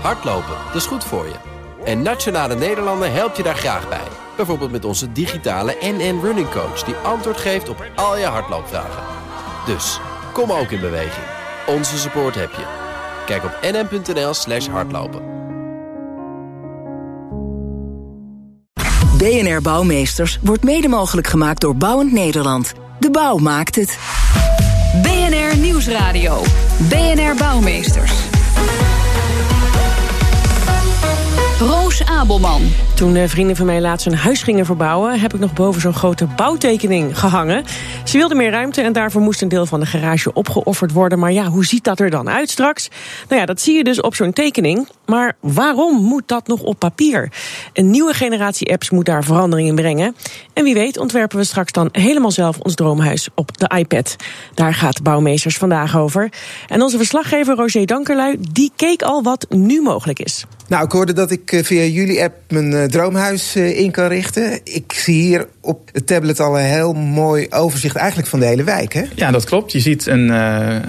[0.00, 1.34] Hardlopen, dat is goed voor je.
[1.84, 4.08] En Nationale Nederlanden helpt je daar graag bij.
[4.36, 6.82] Bijvoorbeeld met onze digitale NN Running Coach...
[6.82, 9.02] die antwoord geeft op al je hardloopvragen.
[9.66, 10.00] Dus,
[10.32, 11.26] kom ook in beweging.
[11.66, 12.64] Onze support heb je.
[13.26, 15.34] Kijk op nn.nl slash hardlopen.
[19.18, 22.72] BNR Bouwmeesters wordt mede mogelijk gemaakt door Bouwend Nederland.
[22.98, 23.98] De bouw maakt het.
[25.02, 26.42] BNR Nieuwsradio.
[26.88, 28.35] BNR Bouwmeesters.
[32.04, 32.62] Abelman.
[32.94, 35.20] Toen vrienden van mij laatst een huis gingen verbouwen...
[35.20, 37.64] heb ik nog boven zo'n grote bouwtekening gehangen.
[38.04, 41.18] Ze wilden meer ruimte en daarvoor moest een deel van de garage opgeofferd worden.
[41.18, 42.88] Maar ja, hoe ziet dat er dan uit straks?
[43.28, 44.88] Nou ja, dat zie je dus op zo'n tekening.
[45.06, 47.32] Maar waarom moet dat nog op papier?
[47.72, 50.16] Een nieuwe generatie apps moet daar verandering in brengen.
[50.52, 54.16] En wie weet ontwerpen we straks dan helemaal zelf ons droomhuis op de iPad.
[54.54, 56.28] Daar gaat Bouwmeesters vandaag over.
[56.68, 60.46] En onze verslaggever Roger Dankerlui, die keek al wat nu mogelijk is.
[60.68, 64.06] Nou, ik hoorde dat ik eh, via jullie app mijn eh, droomhuis eh, in kan
[64.06, 64.60] richten.
[64.64, 68.64] Ik zie hier op het tablet al een heel mooi overzicht eigenlijk van de hele
[68.64, 69.02] wijk, hè?
[69.14, 69.72] Ja, dat klopt.
[69.72, 70.28] Je ziet een,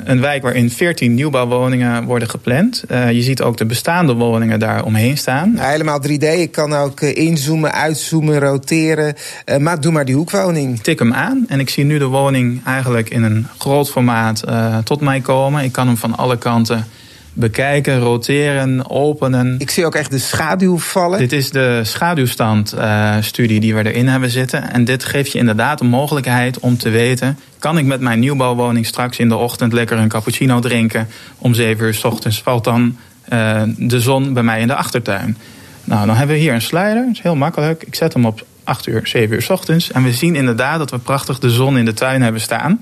[0.09, 2.83] een wijk waarin 14 nieuwbouwwoningen worden gepland.
[2.89, 5.53] je ziet ook de bestaande woningen daar omheen staan.
[5.53, 6.23] Nou, helemaal 3D.
[6.23, 9.15] Ik kan ook inzoomen, uitzoomen, roteren.
[9.59, 10.79] maar doe maar die hoekwoning.
[10.79, 14.43] Tik hem aan en ik zie nu de woning eigenlijk in een groot formaat
[14.83, 15.63] tot mij komen.
[15.63, 16.85] Ik kan hem van alle kanten
[17.37, 19.55] bekijken, roteren, openen.
[19.57, 21.19] Ik zie ook echt de schaduw vallen.
[21.19, 24.71] Dit is de schaduwstandstudie uh, die we erin hebben zitten.
[24.71, 27.39] En dit geeft je inderdaad de mogelijkheid om te weten...
[27.59, 31.07] kan ik met mijn nieuwbouwwoning straks in de ochtend lekker een cappuccino drinken...
[31.37, 32.97] om 7 uur s ochtends valt dan
[33.33, 35.37] uh, de zon bij mij in de achtertuin.
[35.87, 37.83] Nou, dan hebben we hier een slider, dat is heel makkelijk.
[37.83, 39.91] Ik zet hem op 8 uur, 7 uur s ochtends.
[39.91, 42.79] En we zien inderdaad dat we prachtig de zon in de tuin hebben staan...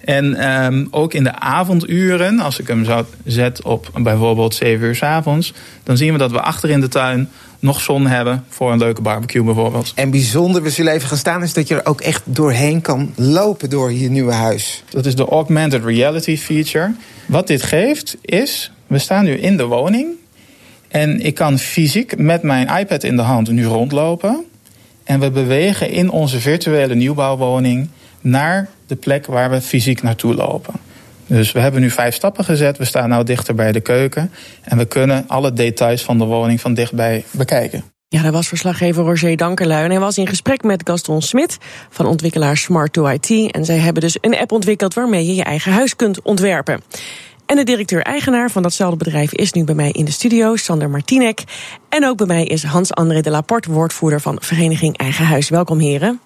[0.00, 4.94] En um, ook in de avonduren, als ik hem zo zet op bijvoorbeeld 7 uur
[4.94, 8.72] s avonds, dan zien we dat we achter in de tuin nog zon hebben voor
[8.72, 9.92] een leuke barbecue bijvoorbeeld.
[9.94, 13.12] En bijzonder, we zullen even gaan staan, is dat je er ook echt doorheen kan
[13.16, 14.84] lopen door je nieuwe huis.
[14.88, 16.94] Dat is de augmented reality feature.
[17.26, 20.08] Wat dit geeft is, we staan nu in de woning
[20.90, 24.44] en ik kan fysiek met mijn iPad in de hand nu rondlopen.
[25.04, 27.88] En we bewegen in onze virtuele nieuwbouwwoning
[28.20, 30.74] naar de plek waar we fysiek naartoe lopen.
[31.26, 32.78] Dus we hebben nu vijf stappen gezet.
[32.78, 34.32] We staan nu dichter bij de keuken.
[34.62, 37.84] En we kunnen alle details van de woning van dichtbij bekijken.
[38.08, 39.84] Ja, dat was verslaggever Roger Dankerlui.
[39.84, 41.58] En hij was in gesprek met Gaston Smit
[41.90, 43.52] van ontwikkelaar Smart 2 IT.
[43.52, 46.80] En zij hebben dus een app ontwikkeld waarmee je je eigen huis kunt ontwerpen.
[47.50, 51.44] En de directeur-eigenaar van datzelfde bedrijf is nu bij mij in de studio, Sander Martinek.
[51.88, 55.48] En ook bij mij is Hans-André de Laporte, woordvoerder van Vereniging Eigen Huis.
[55.48, 56.20] Welkom, heren.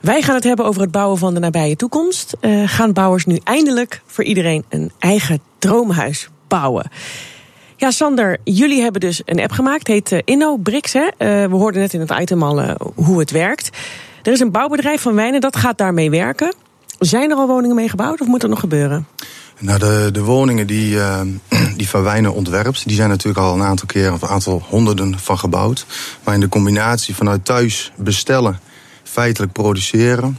[0.00, 2.36] Wij gaan het hebben over het bouwen van de nabije toekomst.
[2.40, 6.90] Uh, gaan bouwers nu eindelijk voor iedereen een eigen droomhuis bouwen?
[7.76, 10.92] Ja, Sander, jullie hebben dus een app gemaakt, heet uh, InnoBricks.
[10.92, 11.04] Hè?
[11.04, 13.76] Uh, we hoorden net in het item al hoe het werkt.
[14.22, 16.54] Er is een bouwbedrijf van Wijnen dat gaat daarmee werken.
[16.98, 19.06] Zijn er al woningen mee gebouwd of moet er nog gebeuren?
[19.60, 21.20] Nou, de, de woningen die, uh,
[21.76, 25.18] die Van Wijnen ontwerpt, die zijn natuurlijk al een aantal keer, of een aantal honderden
[25.18, 25.86] van gebouwd.
[26.24, 28.60] Maar in de combinatie vanuit thuis bestellen
[29.02, 30.38] feitelijk produceren.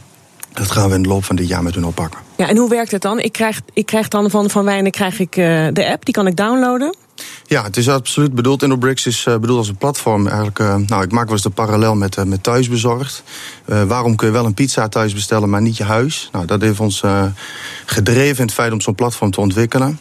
[0.52, 2.20] Dat gaan we in de loop van dit jaar met hun oppakken.
[2.36, 3.18] Ja, en hoe werkt het dan?
[3.20, 6.26] Ik krijg, ik krijg dan van Van Wijnen krijg ik, uh, de app, die kan
[6.26, 6.96] ik downloaden.
[7.44, 8.62] Ja, het is absoluut bedoeld.
[8.62, 10.26] InnoBricks is uh, bedoeld als een platform.
[10.26, 13.22] Eigenlijk, uh, nou, ik maak wel eens de parallel met, uh, met thuisbezorgd.
[13.64, 16.28] waarom kun je wel een pizza thuis bestellen, maar niet je huis?
[16.32, 17.02] Nou, dat heeft ons
[17.86, 19.98] gedreven in het feit om zo'n platform te ontwikkelen.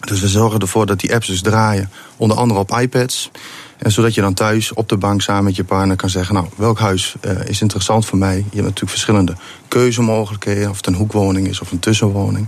[0.00, 3.30] Dus we zorgen ervoor dat die apps dus draaien, onder andere op iPads.
[3.78, 6.46] En zodat je dan thuis op de bank samen met je partner kan zeggen: Nou,
[6.56, 8.36] welk huis uh, is interessant voor mij?
[8.36, 9.34] Je hebt natuurlijk verschillende
[9.68, 12.46] keuzemogelijkheden, of het een hoekwoning is of een tussenwoning.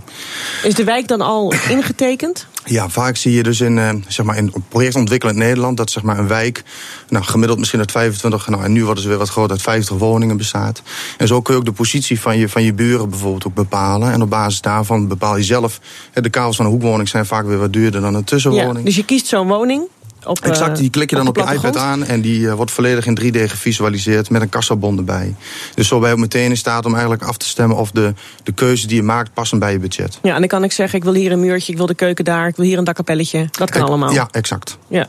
[0.63, 2.47] Is de wijk dan al ingetekend?
[2.65, 6.19] Ja, vaak zie je dus in, uh, zeg maar in projectontwikkelend Nederland dat zeg maar
[6.19, 6.63] een wijk,
[7.09, 9.97] nou, gemiddeld misschien uit 25, nou, en nu worden ze weer wat groter, uit 50
[9.97, 10.81] woningen bestaat.
[11.17, 14.11] En zo kun je ook de positie van je, van je buren bijvoorbeeld ook bepalen.
[14.11, 15.79] En op basis daarvan bepaal je zelf.
[16.13, 18.77] De kavels van een hoekwoning zijn vaak weer wat duurder dan een tussenwoning.
[18.77, 19.87] Ja, dus je kiest zo'n woning
[20.27, 22.71] op, exact, die klik je dan op, op je iPad aan en die uh, wordt
[22.71, 25.35] volledig in 3D gevisualiseerd met een kassabon erbij.
[25.75, 28.13] Dus zo ben je ook meteen in staat om eigenlijk af te stemmen of de,
[28.43, 30.19] de keuzes die je maakt passen bij je budget.
[30.21, 32.25] Ja, en dan kan ik zeggen, ik wil hier een muurtje, ik wil de keuken
[32.25, 33.47] daar, ik wil hier een dakkapelletje.
[33.51, 34.11] Dat kan allemaal.
[34.11, 34.77] Ja, exact.
[34.87, 35.07] Ja.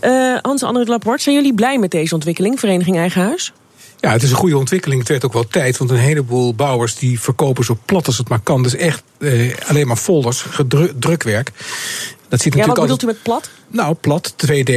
[0.00, 3.52] Uh, Hans André Laporte, zijn jullie blij met deze ontwikkeling, Vereniging Eigen Huis?
[4.00, 5.00] Ja, het is een goede ontwikkeling.
[5.00, 8.28] Het werd ook wel tijd, want een heleboel bouwers die verkopen zo plat als het
[8.28, 8.62] maar kan.
[8.62, 10.44] Dus echt eh, alleen maar folders,
[10.98, 11.52] drukwerk.
[12.28, 13.50] Dat ziet ja, wat bedoelt u met plat?
[13.68, 14.72] Nou, plat, 2D.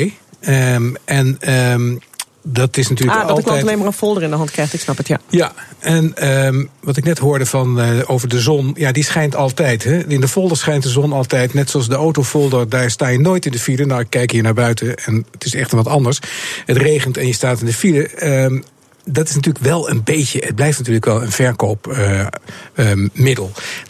[0.47, 1.99] Um, en um,
[2.43, 3.55] dat is natuurlijk ah, dat altijd...
[3.55, 5.19] ik alleen maar een folder in de hand krijgt, ik snap het, ja.
[5.29, 9.35] Ja, en um, wat ik net hoorde van, uh, over de zon, ja, die schijnt
[9.35, 9.83] altijd.
[9.83, 10.07] Hè?
[10.07, 13.45] In de folder schijnt de zon altijd, net zoals de autofolder, daar sta je nooit
[13.45, 13.85] in de file.
[13.85, 16.19] Nou, ik kijk hier naar buiten en het is echt wat anders.
[16.65, 18.43] Het regent en je staat in de file.
[18.43, 18.63] Um,
[19.11, 22.29] dat is natuurlijk wel een beetje, het blijft natuurlijk wel een verkoopmiddel.
[22.75, 23.37] Uh, uh,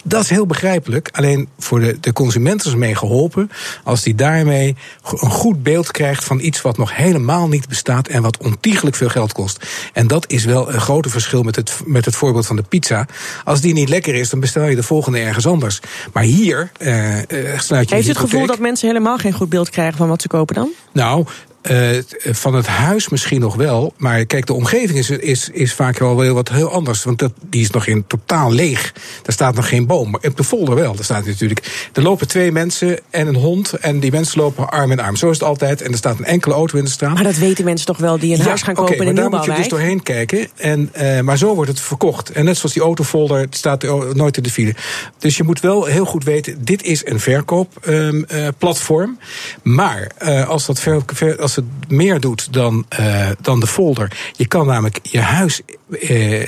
[0.04, 1.10] dat is heel begrijpelijk.
[1.12, 3.52] Alleen voor de, de consument is mee geholpen
[3.84, 8.22] als die daarmee een goed beeld krijgt van iets wat nog helemaal niet bestaat en
[8.22, 9.66] wat ontiegelijk veel geld kost.
[9.94, 13.06] En dat is wel een grote verschil met het, met het voorbeeld van de pizza.
[13.44, 15.80] Als die niet lekker is, dan bestel je de volgende ergens anders.
[16.14, 17.18] Maar hier uh,
[17.60, 17.96] sluit je.
[17.96, 20.56] Heeft u het gevoel dat mensen helemaal geen goed beeld krijgen van wat ze kopen
[20.56, 20.70] dan?
[20.92, 21.26] Nou,
[21.70, 21.98] uh,
[22.32, 23.94] van het huis misschien nog wel.
[23.98, 27.04] Maar kijk, de omgeving is, is, is vaak wel heel wat heel anders.
[27.04, 28.94] Want dat, die is nog in totaal leeg.
[29.22, 30.12] Daar staat nog geen boom.
[30.12, 30.96] Maar op de folder wel.
[30.96, 31.90] Daar staat natuurlijk.
[31.94, 33.74] Er lopen twee mensen en een hond.
[33.74, 35.16] En die mensen lopen arm in arm.
[35.16, 35.82] Zo is het altijd.
[35.82, 37.14] En er staat een enkele auto in de straat.
[37.14, 39.22] Maar dat weten mensen toch wel die een ja, huis gaan kopen okay, in een
[39.22, 40.48] maar daar moet je dus doorheen kijken.
[40.56, 42.32] En, uh, maar zo wordt het verkocht.
[42.32, 44.76] En net zoals die autofolder, staat nooit in de file.
[45.18, 49.10] Dus je moet wel heel goed weten, dit is een verkoopplatform.
[49.10, 49.18] Um,
[49.64, 50.12] uh, maar
[50.48, 54.32] als dat ver, ver, als het meer doet dan, uh, dan de folder.
[54.36, 55.62] Je kan namelijk je huis.
[55.90, 56.48] Uh,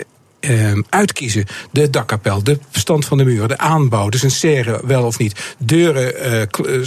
[0.49, 1.45] uh, uitkiezen.
[1.71, 5.55] De dakkapel, de bestand van de muur, de aanbouw, dus een serre wel of niet.
[5.57, 6.81] Deuren, uh,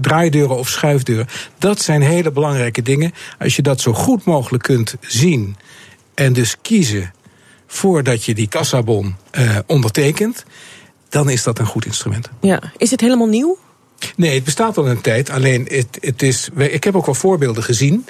[0.00, 1.26] draaideuren of schuifdeuren.
[1.58, 3.12] Dat zijn hele belangrijke dingen.
[3.38, 5.56] Als je dat zo goed mogelijk kunt zien
[6.14, 7.12] en dus kiezen
[7.66, 10.44] voordat je die kassabon uh, ondertekent,
[11.08, 12.28] dan is dat een goed instrument.
[12.40, 13.58] Ja, is het helemaal nieuw?
[14.16, 15.30] Nee, het bestaat al een tijd.
[15.30, 18.06] Alleen, het, het is, ik heb ook wel voorbeelden gezien.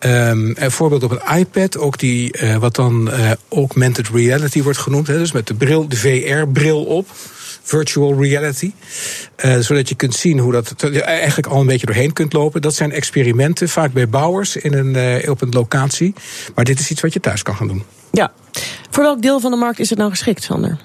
[0.00, 4.78] Um, een voorbeeld op een iPad, ook die, uh, wat dan uh, augmented reality wordt
[4.78, 5.06] genoemd.
[5.06, 7.08] Hè, dus met de bril, de VR-bril op.
[7.62, 8.72] Virtual reality.
[9.44, 12.62] Uh, zodat je kunt zien hoe dat eigenlijk al een beetje doorheen kunt lopen.
[12.62, 16.14] Dat zijn experimenten, vaak bij bouwers in een, op een locatie.
[16.54, 17.82] Maar dit is iets wat je thuis kan gaan doen.
[18.12, 18.32] Ja.
[18.90, 20.78] Voor welk deel van de markt is het nou geschikt, Sander?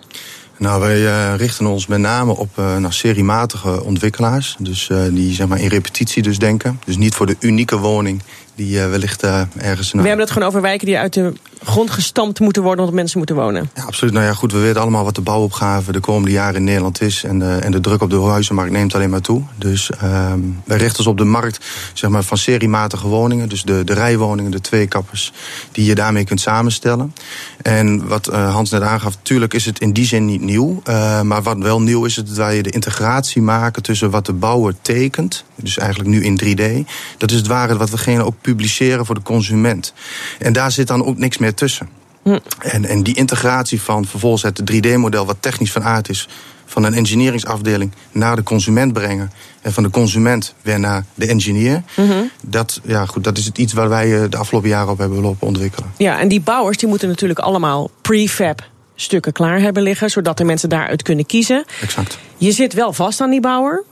[0.64, 4.56] Nou, wij uh, richten ons met name op uh, nou, seriematige ontwikkelaars.
[4.60, 6.80] Dus uh, die zeg maar in repetitie dus denken.
[6.86, 8.22] Dus niet voor de unieke woning
[8.56, 9.92] die wellicht ergens...
[9.92, 11.34] We hebben het gewoon over wijken die uit de
[11.64, 12.80] grond gestampt moeten worden...
[12.80, 13.70] omdat mensen moeten wonen.
[13.76, 14.14] Ja, absoluut.
[14.14, 17.24] Nou ja, goed, we weten allemaal wat de bouwopgave de komende jaren in Nederland is.
[17.24, 19.42] En de, en de druk op de huizenmarkt neemt alleen maar toe.
[19.56, 23.50] Dus ehm, wij richten ons op de markt zeg maar, van seriematige woningen.
[23.50, 25.34] Dus de, de rijwoningen, de tweekappers,
[25.72, 27.14] die je daarmee kunt samenstellen.
[27.62, 30.82] En wat Hans net aangaf, natuurlijk is het in die zin niet nieuw.
[30.90, 34.34] Uh, maar wat wel nieuw is, het waar je de integratie maken tussen wat de
[34.34, 35.44] bouwer tekent.
[35.56, 36.90] Dus eigenlijk nu in 3D.
[37.18, 39.94] Dat is het ware wat we ook publiceren voor de consument.
[40.40, 41.90] En daar zit dan ook niks meer tussen.
[42.24, 42.40] Hm.
[42.60, 46.28] En, en die integratie van vervolgens het 3D-model, wat technisch van aard is,
[46.66, 49.32] van een engineeringsafdeling naar de consument brengen.
[49.62, 51.84] En van de consument weer naar de engineer.
[51.96, 52.32] Mm -hmm.
[52.42, 55.48] dat, ja, goed, dat is het iets waar wij de afgelopen jaren op hebben lopen
[55.48, 55.92] ontwikkelen.
[55.98, 60.44] Ja, en die bouwers die moeten natuurlijk allemaal prefab stukken klaar hebben liggen, zodat de
[60.44, 61.66] mensen daaruit kunnen kiezen.
[61.82, 62.18] Exact.
[62.38, 63.84] Je zit wel vast aan die bouwer.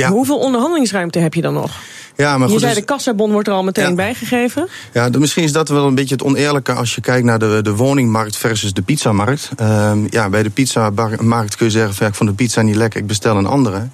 [0.00, 0.10] Ja.
[0.10, 1.70] Hoeveel onderhandelingsruimte heb je dan nog?
[2.16, 3.94] Ja, maar goed, je zei dus, de kassabon wordt er al meteen ja.
[3.94, 4.68] bijgegeven.
[4.92, 7.74] Ja, misschien is dat wel een beetje het oneerlijke als je kijkt naar de, de
[7.74, 9.50] woningmarkt versus de pizzamarkt.
[9.60, 12.76] Um, ja, bij de pizzamarkt kun je zeggen: van, ja, ik vond de pizza niet
[12.76, 13.88] lekker, ik bestel een andere.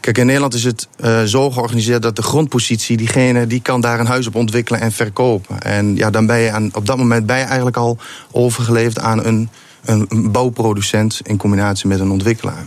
[0.00, 4.00] Kijk, in Nederland is het uh, zo georganiseerd dat de grondpositie, diegene die kan daar
[4.00, 5.60] een huis op ontwikkelen en verkopen.
[5.60, 7.98] En ja, dan ben je aan, op dat moment ben je eigenlijk al
[8.30, 9.48] overgeleverd aan een,
[9.84, 12.66] een bouwproducent in combinatie met een ontwikkelaar.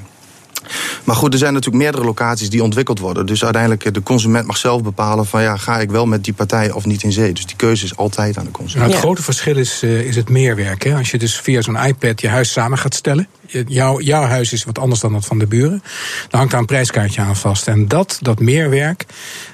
[1.04, 3.26] Maar goed, er zijn natuurlijk meerdere locaties die ontwikkeld worden.
[3.26, 6.72] Dus uiteindelijk de consument mag zelf bepalen van ja, ga ik wel met die partij
[6.72, 7.34] of niet in zee.
[7.34, 8.80] Dus die keuze is altijd aan de consument.
[8.80, 10.84] Nou, het grote verschil is, uh, is het meerwerk.
[10.84, 10.96] Hè?
[10.96, 13.28] Als je dus via zo'n iPad je huis samen gaat stellen.
[13.68, 15.84] Jouw, jouw huis is wat anders dan dat van de buren.
[16.30, 17.68] Dan hangt daar een prijskaartje aan vast.
[17.68, 19.06] En dat, dat meerwerk,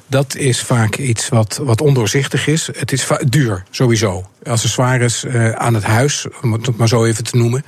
[0.08, 2.70] dat is vaak iets wat, wat ondoorzichtig is.
[2.78, 4.26] Het is duur, sowieso.
[4.44, 7.66] Accessoires uh, aan het huis, om het maar zo even te noemen,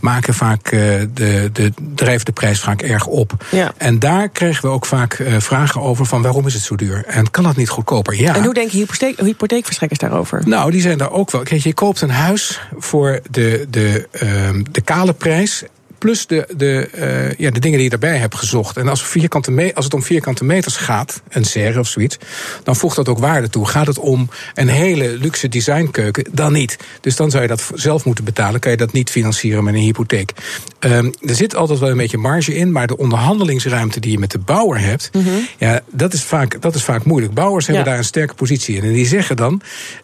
[0.00, 0.80] maken vaak uh,
[1.14, 3.44] de, de, drijven de prijs vaak erg op.
[3.50, 3.72] Ja.
[3.76, 7.04] En daar kregen we ook vaak uh, vragen over van waarom is het zo duur?
[7.06, 8.20] En kan dat niet goedkoper?
[8.20, 8.34] Ja.
[8.34, 10.42] En hoe denken hypotheek, hypotheekverstrekkers daarover?
[10.48, 11.42] Nou, die zijn daar ook wel.
[11.42, 15.64] Kijk, je koopt een huis voor de, de, uh, de kale prijs
[16.00, 18.76] plus de, de, uh, ja, de dingen die je daarbij hebt gezocht.
[18.76, 22.16] En als, vierkante me als het om vierkante meters gaat, een serre of zoiets,
[22.62, 23.66] dan voegt dat ook waarde toe.
[23.66, 26.76] Gaat het om een hele luxe designkeuken, dan niet.
[27.00, 28.60] Dus dan zou je dat zelf moeten betalen.
[28.60, 30.32] Kan je dat niet financieren met een hypotheek.
[30.80, 34.30] Um, er zit altijd wel een beetje marge in, maar de onderhandelingsruimte die je met
[34.30, 35.46] de bouwer hebt, mm -hmm.
[35.58, 37.34] ja, dat is, vaak, dat is vaak moeilijk.
[37.34, 38.82] Bouwers hebben daar een sterke positie in.
[38.82, 39.62] En die zeggen dan: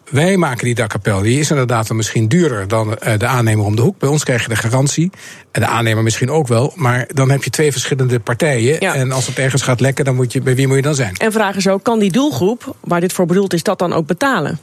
[0.09, 1.21] wij maken die dakkapel.
[1.21, 3.99] Die is inderdaad dan misschien duurder dan uh, de aannemer om de hoek.
[3.99, 5.11] Bij ons krijg je de garantie.
[5.51, 6.73] En de aannemer misschien ook wel.
[6.75, 8.77] Maar dan heb je twee verschillende partijen.
[8.79, 8.95] Ja.
[8.95, 11.15] En als het ergens gaat lekken, dan moet je, bij wie moet je dan zijn?
[11.15, 14.05] En vragen ze ook: kan die doelgroep, waar dit voor bedoeld is, dat dan ook
[14.07, 14.59] betalen?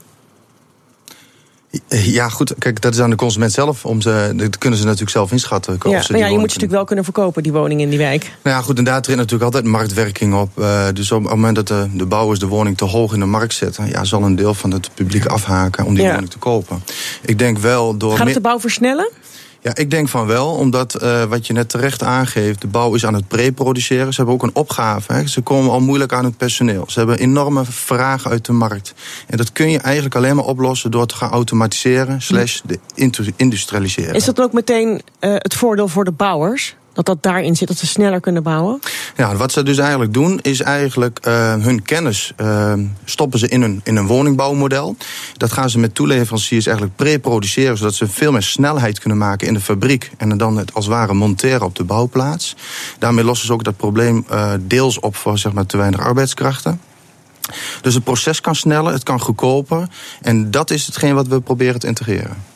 [1.87, 2.53] Ja, goed.
[2.57, 3.85] Kijk, dat is aan de consument zelf.
[3.85, 5.77] Om ze, dat kunnen ze natuurlijk zelf inschatten.
[5.83, 8.31] Ja, maar ja, je moet je natuurlijk wel kunnen verkopen, die woning in die wijk.
[8.43, 8.77] Nou ja, goed.
[8.77, 10.49] En daar treedt natuurlijk altijd marktwerking op.
[10.59, 13.25] Uh, dus op het moment dat de, de bouwers de woning te hoog in de
[13.25, 13.89] markt zetten...
[13.89, 16.83] Ja, zal een deel van het publiek afhaken om die woning te kopen.
[17.21, 18.17] Ik denk wel door...
[18.17, 19.11] Gaat het de bouw versnellen?
[19.65, 23.05] Ja, ik denk van wel, omdat uh, wat je net terecht aangeeft, de bouw is
[23.05, 24.13] aan het pre-produceren.
[24.13, 25.13] Ze hebben ook een opgave.
[25.13, 25.27] Hè.
[25.27, 26.85] Ze komen al moeilijk aan het personeel.
[26.87, 28.93] Ze hebben enorme vragen uit de markt.
[29.27, 32.61] En dat kun je eigenlijk alleen maar oplossen door te gaan automatiseren, slash
[33.35, 34.13] industrialiseren.
[34.13, 36.75] Is dat ook meteen uh, het voordeel voor de bouwers?
[36.95, 38.79] Dat dat daarin zit, dat ze sneller kunnen bouwen?
[39.15, 42.73] Ja, wat ze dus eigenlijk doen, is eigenlijk uh, hun kennis uh,
[43.05, 44.95] stoppen ze in een, in een woningbouwmodel.
[45.37, 49.53] Dat gaan ze met toeleveranciers eigenlijk pre-produceren, zodat ze veel meer snelheid kunnen maken in
[49.53, 50.11] de fabriek.
[50.17, 52.55] En dan het als het ware monteren op de bouwplaats.
[52.99, 56.81] Daarmee lossen ze ook dat probleem uh, deels op voor zeg maar, te weinig arbeidskrachten.
[57.81, 59.89] Dus het proces kan sneller, het kan goedkoper.
[60.21, 62.54] En dat is hetgeen wat we proberen te integreren.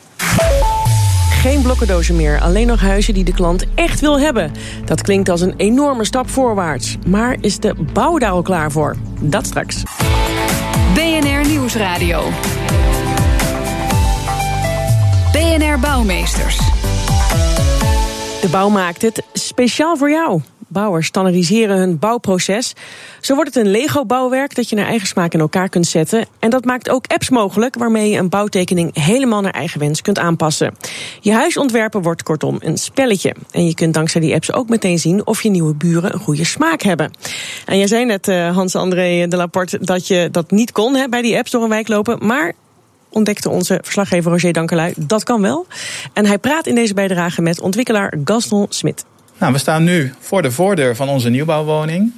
[1.40, 4.52] Geen blokkendozen meer, alleen nog huizen die de klant echt wil hebben.
[4.84, 6.96] Dat klinkt als een enorme stap voorwaarts.
[7.06, 8.96] Maar is de bouw daar al klaar voor?
[9.20, 9.82] Dat straks.
[10.94, 12.22] BNR Nieuwsradio.
[15.32, 16.56] BNR Bouwmeesters.
[18.40, 20.40] De bouw maakt het speciaal voor jou.
[20.70, 22.74] Bouwers standaardiseren hun bouwproces.
[23.20, 26.26] Zo wordt het een Lego-bouwwerk dat je naar eigen smaak in elkaar kunt zetten.
[26.38, 30.18] En dat maakt ook apps mogelijk waarmee je een bouwtekening helemaal naar eigen wens kunt
[30.18, 30.74] aanpassen.
[31.20, 33.34] Je huis ontwerpen wordt kortom een spelletje.
[33.50, 36.44] En je kunt dankzij die apps ook meteen zien of je nieuwe buren een goede
[36.44, 37.10] smaak hebben.
[37.66, 41.22] En jij zei net, uh, Hans-André de Laporte, dat je dat niet kon hè, bij
[41.22, 42.26] die apps door een wijk lopen.
[42.26, 42.52] Maar
[43.10, 44.92] ontdekte onze verslaggever Roger Dankelui.
[44.96, 45.66] Dat kan wel.
[46.12, 49.04] En hij praat in deze bijdrage met ontwikkelaar Gaston Smit.
[49.40, 52.12] Nou, we staan nu voor de voordeur van onze nieuwbouwwoning.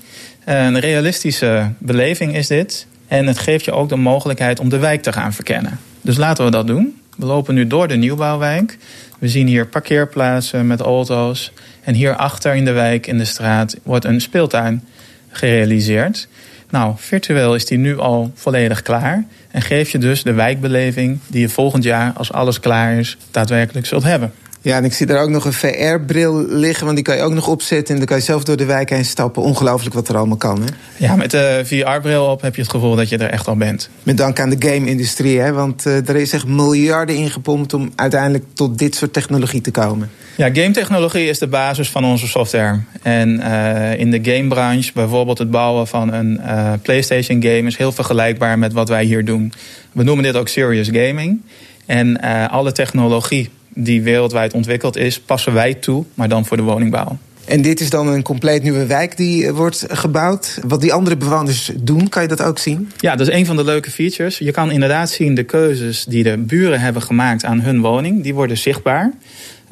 [0.45, 2.87] Een realistische beleving is dit.
[3.09, 5.79] En het geeft je ook de mogelijkheid om de wijk te gaan verkennen.
[6.01, 7.01] Dus laten we dat doen.
[7.17, 8.79] We lopen nu door de nieuwbouwwijk.
[9.19, 11.53] We zien hier parkeerplaatsen met auto's.
[11.83, 14.85] En hierachter in de wijk, in de straat, wordt een speeltuin
[15.31, 16.29] gerealiseerd.
[16.71, 19.25] Nou, virtueel is die nu al volledig klaar.
[19.51, 23.87] En geef je dus de wijkbeleving die je volgend jaar, als alles klaar is, daadwerkelijk
[23.87, 24.33] zult hebben.
[24.65, 27.33] Ja, en ik zie daar ook nog een VR-bril liggen, want die kan je ook
[27.33, 29.43] nog opzetten en dan kan je zelf door de wijk heen stappen.
[29.43, 30.61] Ongelooflijk wat er allemaal kan.
[30.61, 30.69] Hè?
[30.97, 33.91] Ja, met de VR-bril op heb je het gevoel dat je er echt al bent.
[34.03, 35.53] Met dank aan de game-industrie, hè?
[35.53, 40.11] want uh, er is echt miljarden ingepompt om uiteindelijk tot dit soort technologie te komen.
[40.37, 42.81] Ja, game-technologie is de basis van onze software.
[43.03, 48.59] En uh, in de gamebranche, bijvoorbeeld het bouwen van een uh, PlayStation-game, is heel vergelijkbaar
[48.59, 49.53] met wat wij hier doen.
[49.93, 51.41] We noemen dit ook serious gaming.
[51.87, 57.19] En alle technologie die wereldwijd ontwikkeld is, passen wij toe, maar dan voor de woningbouw.
[57.45, 60.59] En dit is dan een compleet nieuwe wijk die eh, wordt gebouwd.
[60.67, 62.91] Wat die andere bewoners doen, kan je dat ook zien?
[62.97, 64.39] Ja, dat is een van de leuke features.
[64.39, 68.23] Je kan inderdaad zien de keuzes die de buren hebben gemaakt aan hun woning.
[68.23, 69.13] Die worden zichtbaar.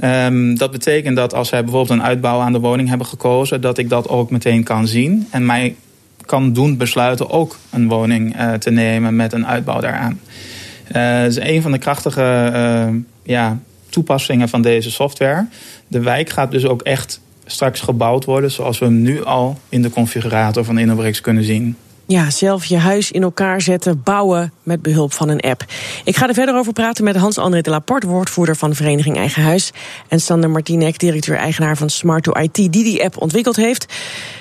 [0.05, 3.79] Um, dat betekent dat als zij bijvoorbeeld een uitbouw aan de woning hebben gekozen, dat
[3.79, 5.29] ik dat ook meteen kan zien.
[5.31, 5.75] En mij
[6.27, 10.21] kan doen besluiten ook een woning uh, te nemen met een uitbouw daaraan.
[10.97, 13.59] Uh, dat is een van de krachtige uh, ja,
[13.91, 15.47] toepassingen van deze software.
[15.89, 19.83] De wijk gaat dus ook echt straks gebouwd worden zoals we hem nu al in
[19.83, 21.77] de configurator van Innobrix kunnen zien.
[22.11, 25.65] Ja, zelf je huis in elkaar zetten, bouwen met behulp van een app.
[26.05, 29.71] Ik ga er verder over praten met Hans-André de Laporte, woordvoerder van Vereniging Eigen Huis.
[30.09, 33.87] En Sander Martinek, directeur-eigenaar van Smart2IT, die die app ontwikkeld heeft.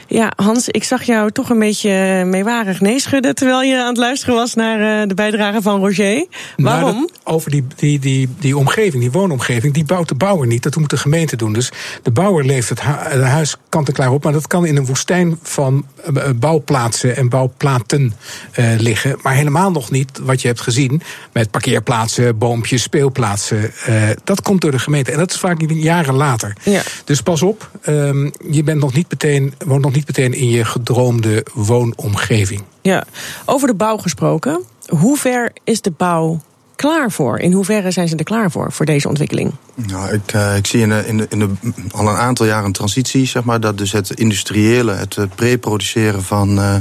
[0.10, 3.98] Ja, Hans, ik zag jou toch een beetje meewarig nee schudden terwijl je aan het
[3.98, 6.26] luisteren was naar eh, de bijdrage van Roger.
[6.58, 6.96] Waarom?
[6.96, 10.64] Nou, over die, die, die, die omgeving, die woonomgeving, die bouwt de bouwer niet.
[10.64, 11.54] Dat moet de gemeente doen.
[11.54, 11.72] Dus
[12.04, 16.30] de bouwer leeft het huis kant-en-klaar op, maar dat kan in een woestijn van eh,
[16.36, 18.14] bouwplaatsen en bouwplaten
[18.60, 19.18] uh, liggen.
[19.22, 21.02] Maar helemaal nog niet wat je hebt gezien
[21.34, 23.72] met parkeerplaatsen, boompjes, speelplaatsen.
[23.90, 25.12] Uh, dat komt door de gemeente.
[25.12, 26.54] En dat is vaak jaren later.
[26.64, 26.82] Ja.
[27.06, 30.66] Dus pas op, um, je bent nog niet meteen, woont nog niet meteen in je
[30.66, 32.64] gedroomde woonomgeving.
[32.82, 33.06] Ja,
[33.46, 34.64] over de bouw gesproken.
[34.88, 36.42] Hoe ver is de bouw
[36.76, 37.40] klaar voor?
[37.40, 39.52] In hoeverre zijn ze er klaar voor, voor deze ontwikkeling?
[39.76, 41.50] Nou, ik, uh, ik zie in, de, in, de, in de,
[41.92, 46.60] al een aantal jaren een transitie, zeg maar, dat dus het industriële, het pre-produceren van.
[46.60, 46.76] Uh,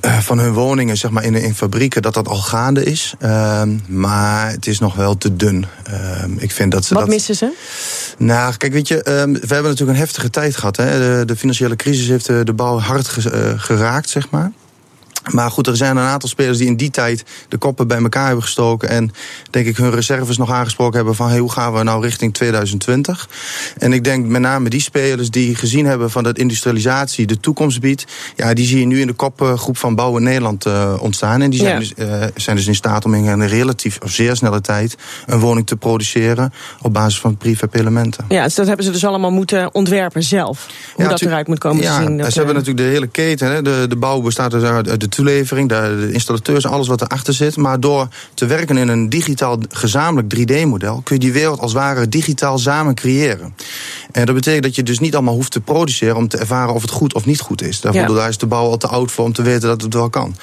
[0.00, 3.14] van hun woningen zeg maar, in, in fabrieken, dat dat al gaande is.
[3.22, 5.66] Uh, maar het is nog wel te dun.
[5.90, 7.12] Uh, ik vind dat ze Wat dat...
[7.12, 7.52] missen ze?
[8.18, 10.76] Nou, kijk, weet je, uh, we hebben natuurlijk een heftige tijd gehad.
[10.76, 10.98] Hè.
[10.98, 14.52] De, de financiële crisis heeft de, de bouw hard ge, geraakt, zeg maar.
[15.32, 18.26] Maar goed, er zijn een aantal spelers die in die tijd de koppen bij elkaar
[18.26, 18.88] hebben gestoken.
[18.88, 19.12] En
[19.50, 23.28] denk ik hun reserves nog aangesproken hebben van hey, hoe gaan we nou richting 2020.
[23.78, 27.80] En ik denk met name die spelers die gezien hebben van dat industrialisatie de toekomst
[27.80, 28.04] biedt.
[28.36, 31.42] Ja, die zie je nu in de kopgroep van Bouwen Nederland uh, ontstaan.
[31.42, 31.78] En die zijn, ja.
[31.78, 34.96] dus, uh, zijn dus in staat om in een relatief of zeer snelle tijd
[35.26, 38.24] een woning te produceren op basis van prefab elementen.
[38.28, 40.66] Ja, dus dat hebben ze dus allemaal moeten ontwerpen zelf.
[40.94, 42.16] Hoe ja, dat eruit moet komen ja, te zien.
[42.16, 43.52] Dat, ze hebben natuurlijk de hele keten.
[43.52, 43.62] Hè.
[43.62, 47.56] De, de bouw bestaat dus uit de toelevering, de, de installateurs, alles wat erachter zit.
[47.56, 51.80] Maar door te werken in een digitaal gezamenlijk 3D-model kun je die wereld als het
[51.80, 53.54] ware digitaal samen creëren.
[54.12, 56.82] En dat betekent dat je dus niet allemaal hoeft te produceren om te ervaren of
[56.82, 57.80] het goed of niet goed is.
[57.80, 58.12] Daarvoor ja.
[58.12, 60.36] daar is de bouw al te oud voor om te weten dat het wel kan.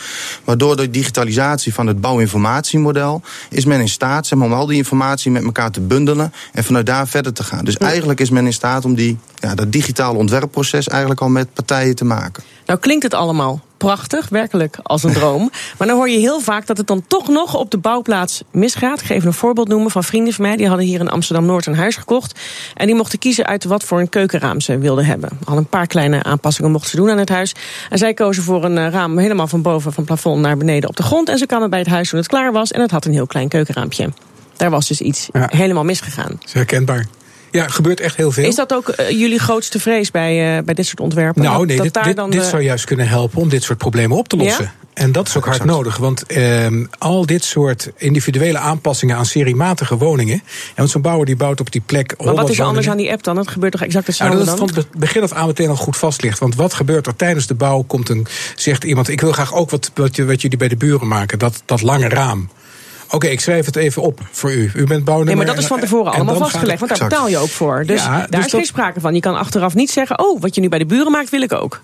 [0.43, 4.65] Maar door de digitalisatie van het bouwinformatiemodel is men in staat zeg maar, om al
[4.65, 7.65] die informatie met elkaar te bundelen en vanuit daar verder te gaan.
[7.65, 7.87] Dus ja.
[7.87, 11.95] eigenlijk is men in staat om die, ja, dat digitale ontwerpproces eigenlijk al met partijen
[11.95, 12.43] te maken.
[12.65, 15.51] Nou klinkt het allemaal prachtig, werkelijk als een droom.
[15.77, 18.99] maar dan hoor je heel vaak dat het dan toch nog op de bouwplaats misgaat.
[19.01, 20.55] Ik ga even een voorbeeld noemen van vrienden van mij.
[20.55, 22.39] Die hadden hier in Amsterdam-Noord een huis gekocht.
[22.73, 25.29] En die mochten kiezen uit wat voor een keukenraam ze wilden hebben.
[25.45, 27.55] Al een paar kleine aanpassingen mochten ze doen aan het huis.
[27.89, 31.03] En zij kozen voor een raam helemaal van boven, van plafond naar beneden op de
[31.03, 31.29] grond.
[31.29, 32.71] En ze kwamen bij het huis toen het klaar was.
[32.71, 34.09] En het had een heel klein keukenraampje.
[34.57, 35.47] Daar was dus iets ja.
[35.51, 36.29] helemaal misgegaan.
[36.29, 37.05] Dat is herkenbaar.
[37.51, 38.45] Ja, gebeurt echt heel veel.
[38.45, 41.43] Is dat ook uh, jullie grootste vrees bij, uh, bij dit soort ontwerpen?
[41.43, 42.47] Nou, nee, dat dit, dit, dan dit de...
[42.47, 44.63] zou juist kunnen helpen om dit soort problemen op te lossen.
[44.63, 44.85] Ja?
[44.97, 49.97] En dat is ook hard nodig, want eh, al dit soort individuele aanpassingen aan seriematige
[49.97, 50.33] woningen.
[50.33, 50.41] En
[50.75, 52.13] want zo'n bouwer die bouwt op die plek.
[52.23, 53.37] Maar wat is er anders aan die app dan?
[53.37, 54.35] Het gebeurt toch exact hetzelfde?
[54.35, 56.39] Nou, dat het van het begin af aan meteen al goed vast ligt.
[56.39, 57.81] Want wat gebeurt er tijdens de bouw?
[57.81, 61.07] Komt een, zegt iemand: Ik wil graag ook wat, wat, wat jullie bij de buren
[61.07, 62.49] maken, dat, dat lange raam.
[63.07, 64.71] Oké, okay, ik schrijf het even op voor u.
[64.75, 65.25] U bent bouwnemer.
[65.25, 67.83] Nee, maar dat is van tevoren allemaal vastgelegd, want daar betaal je ook voor.
[67.85, 68.69] Dus ja, daar dus is geen dat...
[68.69, 69.13] sprake van.
[69.13, 71.53] Je kan achteraf niet zeggen, oh, wat je nu bij de buren maakt, wil ik
[71.53, 71.81] ook.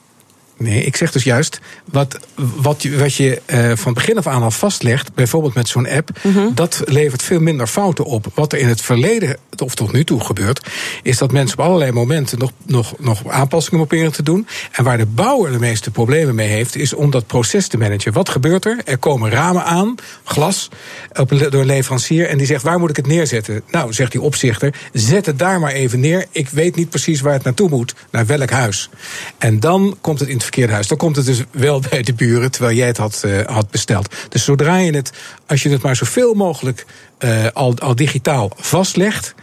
[0.64, 4.42] Nee, ik zeg dus juist, wat, wat je, wat je uh, van begin af aan
[4.42, 6.56] al vastlegt, bijvoorbeeld met zo'n app, mm -hmm.
[6.56, 8.26] dat levert veel minder fouten op.
[8.34, 10.70] Wat er in het verleden, of tot nu toe gebeurt,
[11.04, 14.48] is dat mensen op allerlei momenten nog, nog, nog aanpassingen proberen te doen.
[14.72, 18.14] En waar de bouwer de meeste problemen mee heeft, is om dat proces te managen.
[18.14, 18.82] Wat gebeurt er?
[18.86, 20.70] Er komen ramen aan, glas,
[21.14, 23.62] op door een leverancier, en die zegt, waar moet ik het neerzetten?
[23.72, 26.26] Nou, zegt die opzichter, zet het daar maar even neer.
[26.32, 28.90] Ik weet niet precies waar het naartoe moet, naar welk huis.
[29.38, 30.88] En dan komt het in het verkeerde huis.
[30.88, 34.16] Dan komt het dus wel bij de buren, terwijl jij het had, uh, had besteld.
[34.30, 35.12] Dus zodra je het,
[35.48, 36.86] als je het maar zoveel mogelijk
[37.24, 39.36] uh, al, al digitaal vastlegt.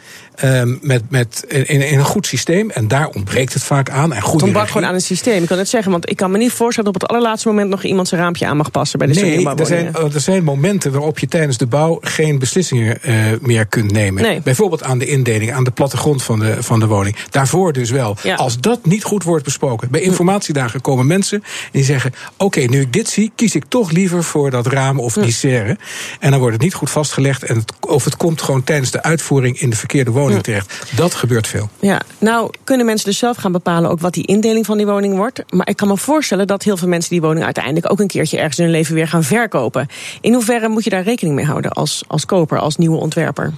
[0.45, 2.71] Um, met, met, in, in, een goed systeem.
[2.71, 4.13] En daar ontbreekt het vaak aan.
[4.13, 5.43] En het ontbrak gewoon aan een systeem.
[5.43, 7.69] Ik kan het zeggen, want ik kan me niet voorstellen dat op het allerlaatste moment
[7.69, 10.93] nog iemand zijn raampje aan mag passen bij de Nee, er zijn, er zijn momenten
[10.93, 14.23] waarop je tijdens de bouw geen beslissingen uh, meer kunt nemen.
[14.23, 14.41] Nee.
[14.41, 17.17] Bijvoorbeeld aan de indeling, aan de plattegrond van de, van de woning.
[17.31, 18.17] Daarvoor dus wel.
[18.23, 18.35] Ja.
[18.35, 19.91] Als dat niet goed wordt besproken.
[19.91, 23.65] Bij informatiedagen komen mensen en die zeggen: Oké, okay, nu ik dit zie, kies ik
[23.69, 25.79] toch liever voor dat raam of die serre.
[26.21, 27.43] En dan wordt het niet goed vastgelegd.
[27.43, 30.83] En het, of het komt gewoon tijdens de uitvoering in de verkeerde woning terecht.
[30.97, 31.69] Dat gebeurt veel.
[31.81, 35.17] Ja, nou kunnen mensen dus zelf gaan bepalen ook wat die indeling van die woning
[35.17, 35.43] wordt.
[35.49, 38.39] Maar ik kan me voorstellen dat heel veel mensen die woning uiteindelijk ook een keertje
[38.39, 39.89] ergens in hun leven weer gaan verkopen.
[40.21, 43.53] In hoeverre moet je daar rekening mee houden als, als koper, als nieuwe ontwerper?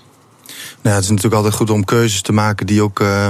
[0.81, 3.29] Nou, het is natuurlijk altijd goed om keuzes te maken die ook uh,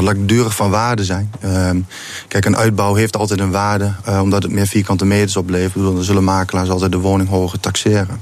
[0.00, 1.32] langdurig van waarde zijn.
[1.44, 1.70] Uh,
[2.28, 5.84] kijk, een uitbouw heeft altijd een waarde, uh, omdat het meer vierkante meters oplevert.
[5.84, 8.20] Dan zullen makelaars altijd de woning hoger taxeren.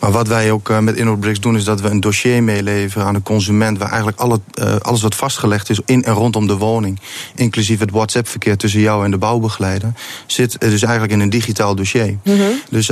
[0.00, 3.14] Maar wat wij ook uh, met InnoBricks doen, is dat we een dossier meeleveren aan
[3.14, 7.00] de consument, waar eigenlijk alle, uh, alles wat vastgelegd is in en rondom de woning,
[7.34, 9.92] inclusief het WhatsApp-verkeer tussen jou en de bouwbegeleider,
[10.26, 12.18] zit dus eigenlijk in een digitaal dossier.
[12.24, 12.60] Mm -hmm.
[12.70, 12.90] Dus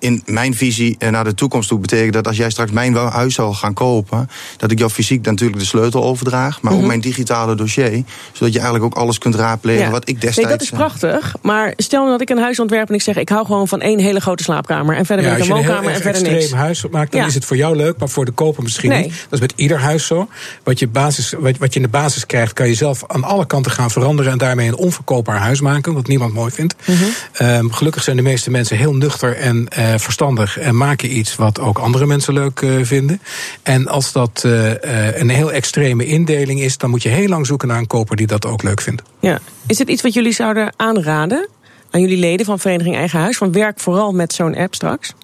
[0.00, 3.54] in mijn visie naar de toekomst toe betekent dat als jij straks mijn huis zal
[3.54, 6.78] gaan kopen, dat ik jou fysiek natuurlijk de sleutel overdraag, maar mm -hmm.
[6.78, 9.90] ook mijn digitale dossier, zodat je eigenlijk ook alles kunt raadplegen ja.
[9.90, 10.36] wat ik destijds.
[10.36, 11.34] Nee, dat is prachtig.
[11.42, 13.98] Maar stel dat ik een huis ontwerp en ik zeg ik hou gewoon van één
[13.98, 16.34] hele grote slaapkamer en verder ja, met een woonkamer een en verder niks.
[16.34, 17.26] Als je een huis maakt, dan Ja.
[17.26, 19.02] is het voor jou leuk, maar voor de koper misschien Nee.
[19.02, 19.12] niet.
[19.22, 20.28] Dat is met ieder huis zo.
[20.62, 23.46] Wat je, basis, wat, wat je in de basis krijgt, kan je zelf aan alle
[23.46, 26.74] kanten gaan veranderen en daarmee een onverkoopbaar huis maken, wat niemand mooi vindt.
[26.84, 26.96] Mhm.
[27.32, 31.60] Ehm, gelukkig zijn de meeste mensen heel nuchter en eh, verstandig en maken iets wat
[31.60, 33.20] ook andere mensen leuk eh, vinden.
[33.62, 34.70] En als dat eh,
[35.08, 38.16] eh, een heel extreme indeling is, dan moet je heel lang zoeken naar een koper
[38.16, 39.02] die dat ook leuk vindt.
[39.20, 39.38] Ja.
[39.66, 41.48] Is het iets wat jullie zouden aanraden
[41.90, 43.36] aan jullie leden van Vereniging Eigen Huis?
[43.36, 45.14] Van werk vooral met zo'n app straks?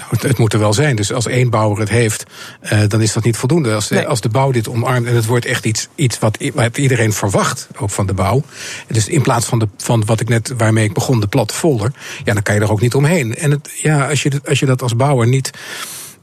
[0.00, 0.96] Nou, het, het moet er wel zijn.
[0.96, 2.24] Dus als één bouwer het heeft,
[2.72, 3.74] uh, dan is dat niet voldoende.
[3.74, 4.06] Als Nee.
[4.06, 6.36] als de bouw dit omarmt en het wordt echt iets, iets wat,
[6.74, 8.42] iedereen verwacht, ook van de bouw.
[8.86, 11.92] Dus in plaats van, de, van wat ik net, waarmee ik begon, de platte folder,
[12.24, 13.34] ja, dan kan je er ook niet omheen.
[13.34, 15.50] En het, ja, als, je, als je dat als bouwer niet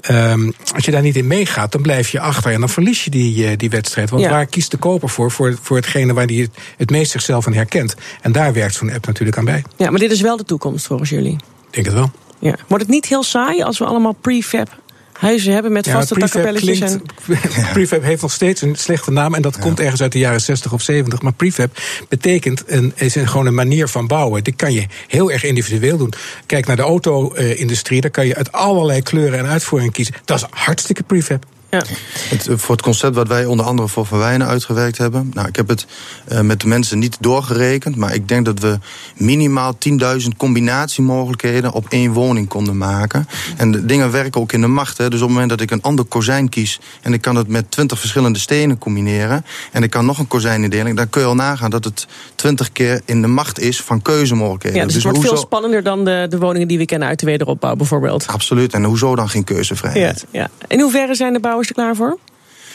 [0.01, 3.09] ehm, als je daar niet in meegaat, dan blijf je achter en dan verlies je
[3.09, 4.09] die, uh, die wedstrijd.
[4.09, 4.29] Want Ja.
[4.29, 5.31] waar kiest de koper voor?
[5.31, 7.95] Voor, voor hetgene waar hij het, het meest zichzelf aan herkent.
[8.21, 9.63] En daar werkt zo'n app natuurlijk aan bij.
[9.75, 11.33] Ja, maar dit is wel de toekomst volgens jullie.
[11.33, 12.11] Ik denk het wel.
[12.39, 12.55] Ja.
[12.67, 14.69] Wordt het niet heel saai als we allemaal prefab
[15.17, 16.79] huizen hebben met vaste prefab takkapelletjes?
[16.79, 17.01] En...
[17.73, 19.33] Prefab heeft nog steeds een slechte naam.
[19.33, 21.21] En dat komt ergens uit de jaren 60 of 70.
[21.21, 21.77] Maar prefab
[22.09, 24.43] betekent een, is een, gewoon een manier van bouwen.
[24.43, 26.13] Die kan je heel erg individueel doen.
[26.45, 28.01] Kijk naar de auto-industrie.
[28.01, 30.13] Daar kan je uit allerlei kleuren en uitvoeringen kiezen.
[30.25, 31.45] Dat is hartstikke prefab.
[31.69, 31.83] Ja.
[32.29, 35.31] Het, eh, voor het concept wat wij onder andere voor Van Wijnen uitgewerkt hebben.
[35.33, 35.85] Nou, ik heb het
[36.27, 37.95] eh, met de mensen niet doorgerekend.
[37.95, 38.79] Maar ik denk dat we
[39.15, 43.27] minimaal 10.000 combinatiemogelijkheden op één woning konden maken.
[43.57, 44.97] En de dingen werken ook in de macht.
[44.97, 45.09] Hè.
[45.09, 46.79] Dus op het moment dat ik een ander kozijn kies.
[47.01, 49.45] en ik kan het met 20 verschillende stenen combineren.
[49.71, 50.95] en ik kan nog een kozijn indelen.
[50.95, 54.79] dan kun je al nagaan dat het 20 keer in de macht is van keuzemogelijkheden.
[54.79, 57.25] Ja, dus het wordt veel spannender dan de, de woningen die we kennen uit de
[57.25, 58.27] wederopbouw bijvoorbeeld.
[58.27, 58.73] Absoluut.
[58.73, 60.25] En hoezo dan geen keuzevrijheid?
[60.31, 60.49] ja.
[60.67, 62.17] In hoeverre zijn de bouwers er klaar voor?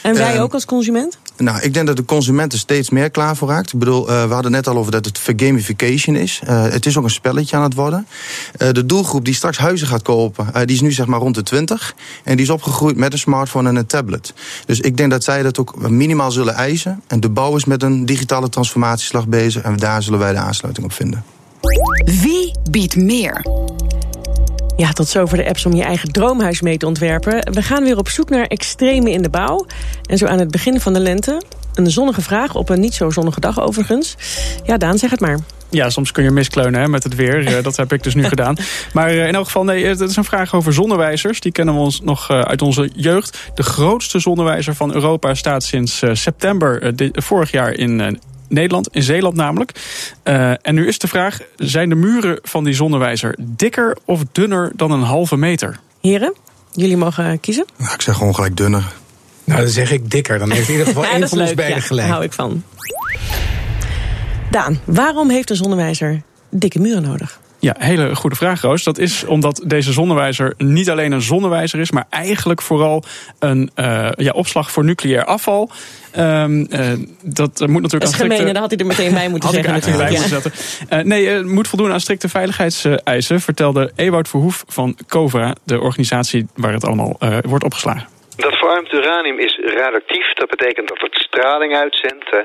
[0.01, 1.17] En wij Ehm, ook als consument?
[1.37, 3.73] Nou, ik denk dat de consument er steeds meer klaar voor raakt.
[3.73, 6.39] Ik bedoel, eh, we hadden net al over dat het vergamification is.
[6.45, 8.07] Eh, het is ook een spelletje aan het worden.
[8.57, 11.35] Eh, de doelgroep die straks huizen gaat kopen, eh, die is nu zeg maar rond
[11.35, 11.95] de 20.
[12.23, 14.33] En die is opgegroeid met een smartphone en een tablet.
[14.65, 17.01] Dus ik denk dat zij dat ook minimaal zullen eisen.
[17.07, 19.61] En de bouw is met een digitale transformatieslag bezig.
[19.61, 21.23] En daar zullen wij de aansluiting op vinden.
[22.05, 23.45] Wie biedt meer?
[24.77, 27.53] Ja, tot zover de apps om je eigen droomhuis mee te ontwerpen.
[27.53, 29.65] We gaan weer op zoek naar extreme in de bouw.
[30.05, 31.41] En zo aan het begin van de lente.
[31.73, 34.15] Een zonnige vraag op een niet zo zonnige dag overigens.
[34.63, 35.39] Ja, Daan, zeg het maar.
[35.69, 37.47] Ja, soms kun je miskleunen hè, met het weer.
[37.47, 38.55] Eh, dat heb ik dus nu gedaan.
[38.93, 41.39] Maar eh, in elk geval, nee, het is een vraag over zonnewijzers.
[41.39, 43.51] Die kennen we ons nog eh, uit onze jeugd.
[43.53, 48.19] De grootste zonnewijzer van Europa staat sinds september vorig jaar in
[48.53, 49.71] Nederland, in Zeeland namelijk.
[50.23, 54.71] Eh, en nu is de vraag, zijn de muren van die zonnewijzer dikker of dunner
[54.75, 55.79] dan een halve meter?
[56.01, 56.33] Heren,
[56.71, 57.65] jullie mogen kiezen.
[57.77, 58.83] Nou, ik zeg gewoon gelijk dunner.
[59.43, 60.39] Nou, dan zeg ik dikker.
[60.39, 61.57] Dan heeft in ieder geval Ja, één dat is van ons leuk.
[61.57, 62.07] beiden Ja, gelijk.
[62.07, 62.63] Daar hou ik van.
[64.51, 67.39] Daan, waarom heeft een zonnewijzer dikke muren nodig?
[67.63, 68.83] Ja, hele goede vraag, Roos.
[68.83, 73.03] Dat is omdat deze zonnewijzer niet alleen een zonnewijzer is, maar eigenlijk vooral
[73.39, 75.69] een eh, ja, opslag voor nucleair afval.
[76.13, 79.13] Ehm, eh, dat moet natuurlijk Dat is aan strikte- gemeen, daar had hij er meteen
[79.13, 80.51] bij moeten zeggen bij moeten zetten.
[80.89, 86.47] Eh, nee, het moet voldoen aan strikte veiligheidseisen, vertelde Ewout Verhoef van COVRA, de organisatie
[86.55, 88.07] waar het allemaal eh, wordt opgeslagen.
[88.37, 90.33] Dat verarmd uranium is radioactief.
[90.33, 92.29] Dat betekent dat het straling uitzendt.
[92.29, 92.39] eh,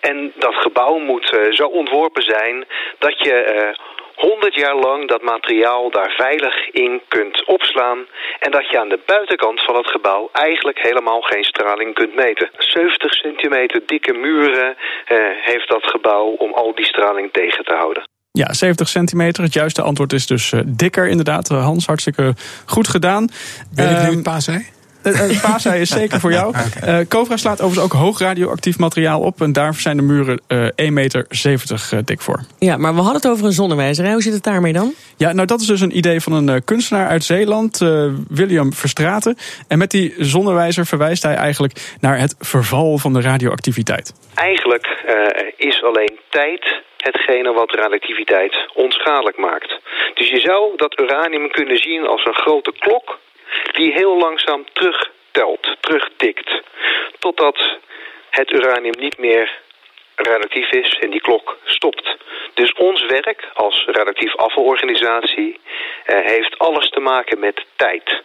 [0.00, 2.64] en dat gebouw moet eh, zo ontworpen zijn
[2.98, 3.74] dat je eh
[4.16, 7.98] 100 jaar lang dat materiaal daar veilig in kunt opslaan.
[8.38, 12.50] En dat je aan de buitenkant van het gebouw eigenlijk helemaal geen straling kunt meten.
[12.58, 14.76] 70 centimeter dikke muren
[15.06, 15.16] eh,
[15.50, 18.02] heeft dat gebouw om al die straling tegen te houden.
[18.32, 19.42] Ja, 70 centimeter.
[19.42, 21.50] Het juiste antwoord is dus eh, dikker inderdaad.
[21.50, 22.34] Eh, Hans, hartstikke
[22.66, 23.28] goed gedaan.
[23.74, 24.56] Ben ik nu Ehm, het paasei?
[24.56, 24.81] Het
[25.42, 26.54] paasei is zeker voor jou.
[26.84, 29.40] Eh Covra slaat overigens ook hoog radioactief materiaal op.
[29.40, 31.26] En daar zijn de muren eh 1,70 meter
[32.04, 32.40] dik voor.
[32.58, 34.04] Ja, maar we hadden het over een zonnewijzer.
[34.04, 34.12] hè?
[34.12, 34.94] Hoe zit het daarmee dan?
[35.16, 38.72] Ja, nou dat is dus een idee van een eh, kunstenaar uit Zeeland, eh, William
[38.72, 39.36] Verstraten.
[39.68, 44.14] En met die zonnewijzer verwijst hij eigenlijk naar het verval van de radioactiviteit.
[44.34, 49.78] Eigenlijk eh, is alleen tijd hetgene wat radioactiviteit onschadelijk maakt.
[50.14, 53.18] Dus je zou dat uranium kunnen zien als een grote klok
[53.72, 56.62] die heel langzaam terugtelt, terugtikt.
[57.18, 57.78] Totdat
[58.30, 59.60] het uranium niet meer
[60.16, 62.16] radioactief is en die klok stopt.
[62.54, 65.60] Dus ons werk als radioactief afvalorganisatie
[66.04, 68.22] eh, heeft alles te maken met tijd.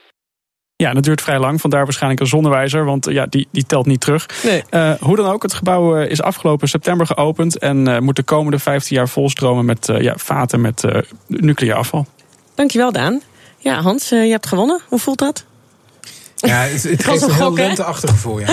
[0.75, 3.65] Ja, en dat duurt vrij lang, vandaar waarschijnlijk een zonnewijzer, want eh, ja, die, die
[3.65, 4.43] telt niet terug.
[4.43, 4.63] Nee.
[4.69, 8.23] Eh, hoe dan ook, het gebouw eh, is afgelopen september geopend en eh, moet de
[8.23, 12.05] komende 15 jaar volstromen met ja, vaten met eh, nucleair afval.
[12.55, 13.21] Dankjewel, Daan.
[13.67, 14.79] Ja, Hans, eh, je hebt gewonnen.
[14.87, 15.43] Hoe voelt dat?
[16.35, 18.47] Ja, het, geeft een een heel gok, lenteachtig gevoel, ja.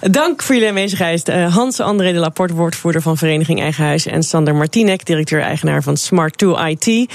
[0.00, 1.28] Dank voor jullie aanwezigheid.
[1.28, 4.06] Eh, Hans André de Laporte, woordvoerder van Vereniging Eigen Huis.
[4.06, 7.12] En Sander Martinek, directeur-eigenaar van Smart2 IT.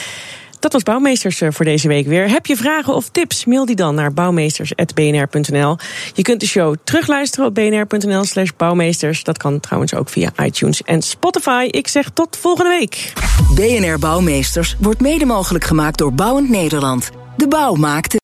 [0.59, 2.29] Dat was Bouwmeesters eh, voor deze week weer.
[2.29, 3.45] Heb je vragen of tips?
[3.45, 5.77] Mail die dan naar bouwmeesters.bnr.nl.
[6.13, 9.23] Je kunt de show terugluisteren op bnr.nl slash bouwmeesters.
[9.23, 11.67] Dat kan trouwens ook via iTunes en Spotify.
[11.71, 13.13] Ik zeg tot volgende week.
[13.55, 17.09] BNR Bouwmeesters wordt mede mogelijk gemaakt door Bouwend Nederland.
[17.37, 18.21] De bouw maakt het.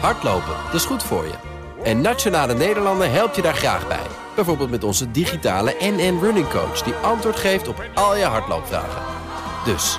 [0.00, 1.34] Hardlopen, dat is goed voor je.
[1.82, 4.06] En Nationale Nederlanden helpt je daar graag bij.
[4.34, 6.82] Bijvoorbeeld met onze digitale NN Running Coach...
[6.82, 9.02] die antwoord geeft op al je hardloopvragen.
[9.64, 9.98] Dus,